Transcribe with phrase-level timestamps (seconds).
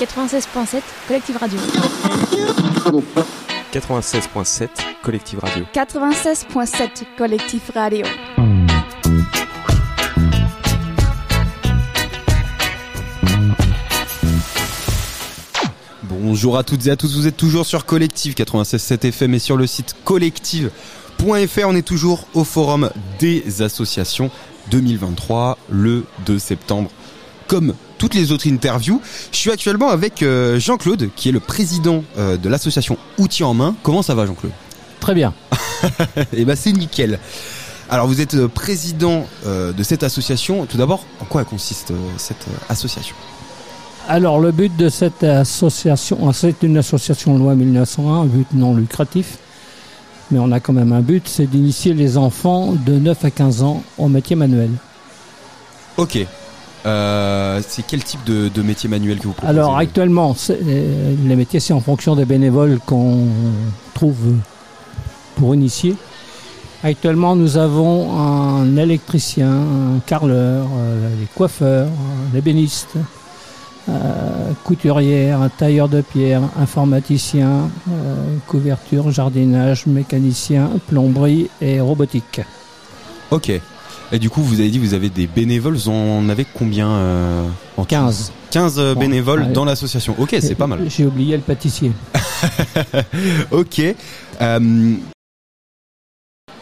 [0.00, 1.58] 96.7 Collective Radio.
[3.72, 4.68] 96.7
[5.02, 5.64] Collective Radio.
[5.74, 8.06] 96.7 Collective Radio.
[16.04, 19.56] Bonjour à toutes et à tous, vous êtes toujours sur Collective 96.7 FM et sur
[19.56, 21.64] le site collective.fr.
[21.66, 24.30] On est toujours au forum des associations
[24.70, 26.90] 2023 le 2 septembre.
[27.46, 29.00] Comme toutes les autres interviews,
[29.30, 33.54] je suis actuellement avec euh, Jean-Claude qui est le président euh, de l'association Outils en
[33.54, 33.76] main.
[33.82, 34.52] Comment ça va Jean-Claude?
[35.00, 35.32] Très bien.
[36.32, 37.20] Et ben c'est nickel.
[37.88, 40.66] Alors vous êtes euh, président de cette association.
[40.66, 43.14] Tout d'abord, en quoi consiste cette association?
[44.08, 49.38] Alors le but de cette association, c'est une association loi 1901, un but non lucratif,
[50.30, 53.62] mais on a quand même un but, c'est d'initier les enfants de 9 à 15
[53.62, 54.70] ans au métier manuel.
[55.96, 56.26] Ok.
[56.84, 61.60] Euh, c'est quel type de, métier manuel que vous proposez Alors actuellement, euh, les métiers,
[61.60, 63.26] c'est en fonction des bénévoles qu'on
[63.94, 64.34] trouve
[65.36, 65.96] pour initier.
[66.84, 71.88] Actuellement, nous avons un électricien, un carreleur, euh, des coiffeurs,
[72.32, 72.96] des bénistes,
[73.88, 77.70] euh, couturière, un tailleur de pierre, informaticien,
[78.46, 82.40] couverture, jardinage, mécanicien, plomberie et robotique.
[83.30, 83.60] Ok.
[84.12, 87.48] Et du coup, vous avez dit vous avez des bénévoles, vous en avez combien euh,
[87.76, 88.32] en 15.
[88.50, 90.14] 15 bénévoles dans l'association.
[90.18, 90.80] Ok, c'est pas mal.
[90.88, 91.92] J'ai oublié le pâtissier.
[93.50, 93.82] ok.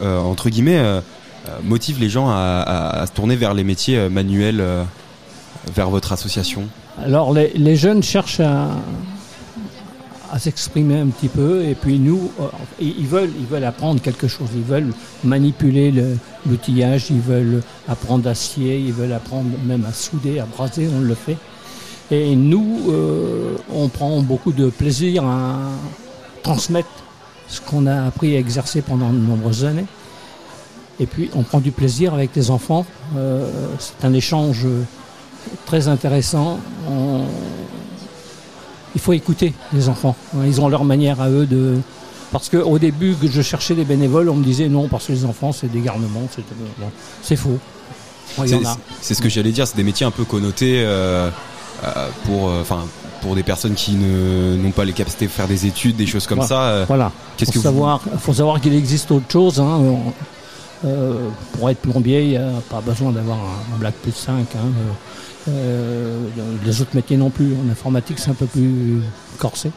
[0.00, 0.82] entre guillemets,
[1.62, 4.64] motive les gens à, se tourner vers les métiers manuels,
[5.74, 6.68] vers votre association
[7.04, 8.68] alors les, jeunes cherchent à,
[10.38, 12.44] s'exprimer un petit peu et puis nous, euh,
[12.80, 14.92] ils veulent, ils veulent apprendre quelque chose, ils veulent
[15.24, 15.92] manipuler
[16.46, 21.00] l'outillage, ils veulent apprendre à scier, ils veulent apprendre même à souder, à braser, on
[21.00, 21.36] le fait.
[22.10, 25.58] Et nous, euh, on prend beaucoup de plaisir à
[26.42, 26.88] transmettre
[27.48, 29.86] ce qu'on a appris à exercer pendant de nombreuses années.
[30.98, 32.86] Et puis on prend du plaisir avec les enfants.
[33.16, 33.48] Euh,
[33.78, 34.66] c'est un échange
[35.66, 36.58] très intéressant.
[38.96, 40.16] Il faut écouter les enfants.
[40.46, 41.76] Ils ont leur manière à eux de.
[42.32, 45.26] Parce qu'au début, que je cherchais des bénévoles, on me disait non, parce que les
[45.26, 46.26] enfants, c'est des garnements.
[47.22, 47.58] C'est faux.
[49.02, 51.28] c'est ce que j'allais dire, c'est des métiers un peu connotés euh,
[51.84, 52.62] euh, pour, euh,
[53.20, 56.40] pour des personnes qui n'ont pas les capacités de faire des études, des choses comme
[56.40, 56.86] ça.
[56.88, 57.12] Voilà.
[57.36, 59.60] Qu'est-ce que savoir, faut savoir qu'il existe autre chose.
[59.60, 59.78] Hein.
[61.52, 63.36] pour être plombier, il n'y a pas besoin d'avoir
[63.74, 64.46] un, black plus 5.
[65.48, 66.18] Euh,
[66.64, 67.54] les autres métiers non plus.
[67.54, 69.00] En informatique, c'est un peu plus
[69.38, 69.70] corsé.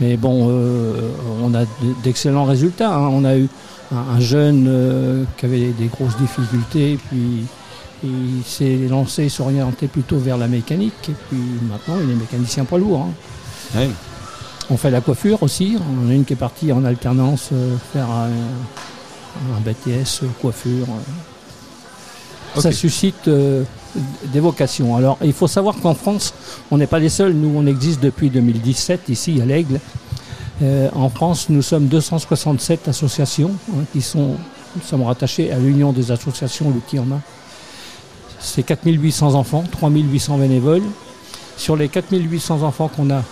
[0.00, 1.10] Mais bon, euh,
[1.42, 1.64] on a
[2.02, 2.94] d'excellents résultats.
[2.94, 3.08] Hein.
[3.08, 3.48] On a eu
[3.94, 7.46] un, jeune euh, qui avait des grosses difficultés, puis
[8.04, 12.78] il s'est lancé, s'orienter plutôt vers la mécanique, et puis maintenant il est mécanicien poids
[12.78, 13.08] lourd.
[13.74, 13.88] Hein.
[14.70, 15.76] On fait la coiffure aussi.
[15.80, 17.50] On a une qui est partie en alternance
[17.92, 18.28] faire un,
[19.56, 20.86] un BTS coiffure.
[22.56, 23.28] Ça suscite
[24.24, 24.96] des vocations.
[24.96, 26.34] Alors, il faut savoir qu'en France,
[26.70, 27.32] on n'est pas les seuls.
[27.32, 29.80] Nous, on existe depuis 2017 ici à l'Aigle.
[30.62, 34.36] Euh, en France, nous sommes 267 associations hein, qui sont,
[34.76, 37.20] nous sommes rattachés à l'Union des associations L'outil en main.
[38.40, 40.82] C'est 4800 enfants, 3800 bénévoles.
[41.56, 43.22] Sur les 4800 enfants qu'on a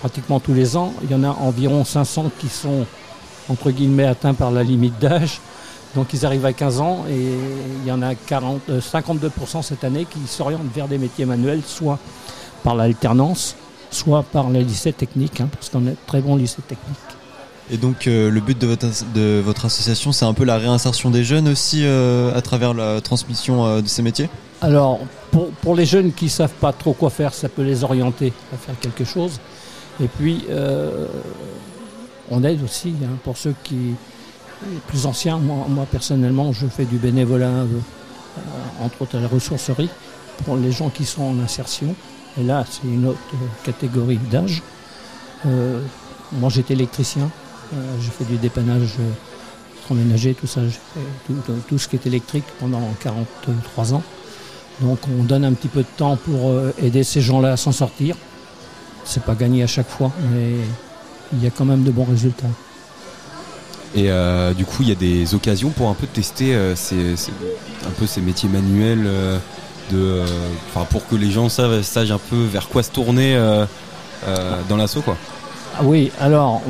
[0.00, 2.86] pratiquement tous les ans, il y en a environ 500 qui sont
[3.48, 5.40] entre guillemets atteints par la limite d'âge.
[5.96, 9.82] Donc ils arrivent à 15 ans et il y en a 40, 52% euh, cette
[9.82, 11.98] année qui s'orientent vers des métiers manuels, soit
[12.62, 13.56] par l'alternance,
[13.90, 16.98] soit par les lycées techniques, hein, parce qu'on est très bon lycée technique.
[17.70, 21.10] Et donc euh, le but de votre, de votre association, c'est un peu la réinsertion
[21.10, 24.28] des jeunes aussi euh, à travers la transmission de ces métiers?
[24.60, 25.00] Alors
[25.62, 28.58] pour, les jeunes qui ne savent pas trop quoi faire, ça peut les orienter à
[28.58, 29.40] faire quelque chose.
[29.98, 30.44] Et puis
[32.30, 33.94] on aide aussi hein, pour ceux qui,
[34.86, 35.38] plus anciens.
[35.38, 37.66] Moi, personnellement, je fais du bénévolat, euh,
[38.80, 39.90] entre autres à la ressourcerie,
[40.44, 41.94] pour les gens qui sont en insertion.
[42.38, 43.18] Et là, c'est une autre
[43.64, 44.62] catégorie d'âge.
[45.46, 45.80] Euh,
[46.32, 47.30] moi, j'étais électricien.
[47.74, 48.94] Euh, j'ai fait du dépannage
[49.88, 50.62] ménager, tout ça,
[51.68, 54.02] tout, ce qui est électrique pendant 43 ans.
[54.80, 56.52] Donc on donne un petit peu de temps pour
[56.82, 58.16] aider ces gens-là à s'en sortir.
[59.04, 60.54] C'est pas gagné à chaque fois, mais
[61.32, 62.48] il y a quand même de bons résultats.
[63.96, 67.90] Et euh, du coup, il y a des occasions pour un peu tester euh, un
[67.98, 70.26] peu ces métiers manuels, euh,
[70.90, 73.40] pour que les gens sachent un peu vers quoi se tourner
[74.68, 75.16] dans l'assaut, quoi.
[75.78, 76.62] Ah oui, alors,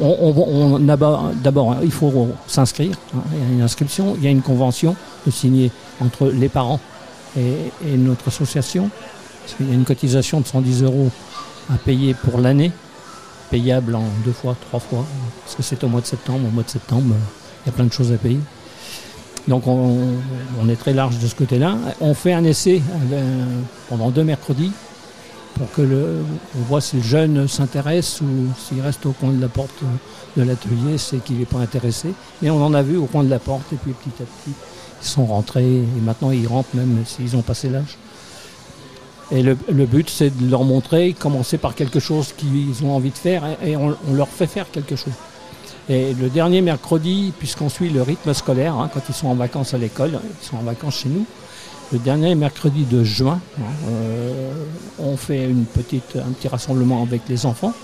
[0.00, 2.96] on, d'abord, il faut s'inscrire.
[3.14, 4.96] Hein, il y a une inscription, il y a une convention
[5.26, 5.70] de signer
[6.00, 6.80] entre les parents
[7.38, 8.90] et, notre association.
[9.46, 11.10] Qu'il y a une cotisation de 110 euros
[11.72, 12.72] à payer pour l'année,
[13.54, 15.06] payable en deux fois, trois fois,
[15.44, 16.40] parce que c'est au mois de septembre.
[16.48, 18.40] Au mois de septembre, euh, il y a plein de choses à payer.
[19.46, 21.76] Donc on, est très large de ce côté-là.
[22.00, 23.44] On fait un essai euh,
[23.88, 24.72] pendant deux mercredis
[25.54, 26.24] pour que le,
[26.58, 28.26] on voit si le jeune s'intéresse ou
[28.58, 29.84] s'il reste au coin de la porte
[30.36, 32.08] de l'atelier, c'est qu'il n'est pas intéressé.
[32.42, 34.56] Et on en a vu au coin de la porte et puis petit à petit,
[35.00, 37.98] ils sont rentrés et maintenant ils rentrent même s'ils ont passé l'âge.
[39.34, 39.54] Et le,
[39.86, 43.72] but, c'est de leur montrer, commencer par quelque chose qu'ils ont envie de faire et,
[43.72, 45.12] et on, leur fait faire quelque chose.
[45.88, 49.74] Et le dernier mercredi, puisqu'on suit le rythme scolaire, hein, quand ils sont en vacances
[49.74, 51.26] à l'école, ils sont en vacances chez nous,
[51.92, 54.52] le dernier mercredi de juin, hein, euh,
[55.00, 57.74] on fait un petit rassemblement avec les enfants.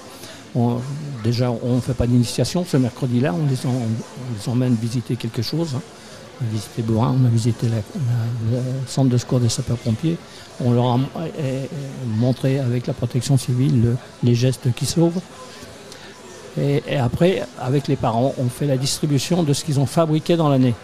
[1.22, 5.74] Déjà, on ne fait pas d'initiation ce mercredi-là, on, les emmène visiter quelque chose.
[5.76, 5.80] hein.
[6.42, 10.16] On a visité Borin, on a visité le centre de secours des sapeurs-pompiers.
[10.64, 11.64] On leur a euh, euh,
[12.06, 15.20] montré avec la protection civile le- les gestes qui sauvent.
[16.60, 20.48] Et, après, avec les parents, on fait la distribution de ce qu'ils ont fabriqué dans
[20.48, 20.74] l'année.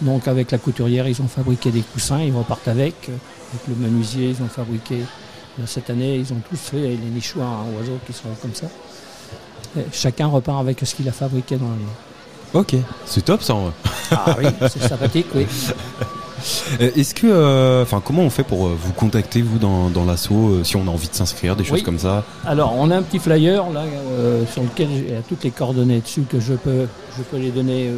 [0.00, 3.08] Donc avec la couturière, ils ont fabriqué des coussins, ils repartent avec.
[3.08, 4.98] Avec le menuisier, ils ont fabriqué.
[5.58, 8.66] Là, Cette année, ils ont tous fait les nichoirs à oiseaux qui sont comme ça.
[9.92, 11.82] Chacun repart avec ce qu'il a fabriqué dans l'année.
[12.54, 13.54] Ok, c'est top ça.
[14.12, 15.46] Ah oui, c'est sympathique, oui.
[16.80, 20.04] Euh, Est-ce que, euh, enfin, comment on fait pour euh, vous contacter vous dans, dans
[20.04, 22.22] l'asso euh, si on a envie de s'inscrire, des choses comme ça?
[22.46, 23.82] Alors, on a un petit flyer là
[24.52, 26.86] sur lequel il y a toutes les coordonnées dessus que je peux,
[27.16, 27.90] je peux les donner.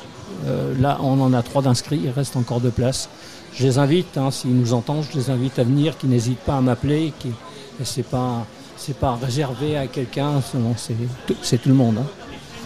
[0.47, 2.01] Euh, là, on en a trois d'inscrits.
[2.05, 3.09] Il reste encore deux places.
[3.55, 6.57] Je les invite, hein, s'ils nous entendent, je les invite à venir, qu'ils n'hésitent pas
[6.57, 7.13] à m'appeler.
[7.19, 7.29] Qui,
[7.85, 8.47] c'est pas
[8.77, 10.41] c'est pas réservé à quelqu'un.
[10.77, 10.95] c'est-
[11.27, 11.97] tout- c'est tout le monde.
[12.01, 12.07] hein.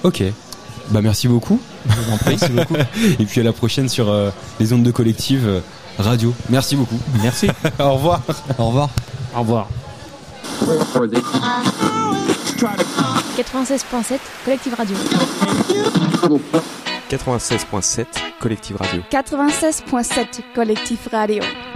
[0.05, 0.23] Ok.
[0.91, 1.61] Bah merci beaucoup.
[1.89, 2.37] Je vous en prie.
[2.41, 2.75] Merci beaucoup.
[3.21, 4.31] Et puis à la prochaine sur euh,
[4.61, 5.61] les ondes de collective euh,
[5.99, 6.33] radio.
[6.49, 6.99] Merci beaucoup.
[7.23, 7.49] Merci.
[7.81, 8.23] Au revoir.
[8.59, 8.89] Au revoir.
[9.35, 9.69] Au revoir.
[13.37, 14.97] 96.7 Collective Radio.
[17.09, 18.07] 96.7
[18.41, 19.03] Collective Radio.
[19.11, 21.76] 96.7 Collectif Radio.